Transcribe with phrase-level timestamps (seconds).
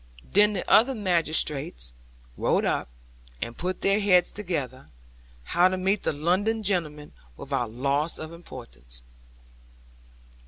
[0.19, 1.93] * Then the other magistrates
[2.35, 2.89] rode up,
[3.39, 4.87] and put their heads together,
[5.43, 9.03] how to meet the London gentleman without loss of importance.